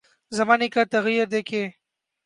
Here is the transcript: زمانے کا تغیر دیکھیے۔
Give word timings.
زمانے 0.31 0.67
کا 0.73 0.83
تغیر 0.91 1.25
دیکھیے۔ 1.31 1.63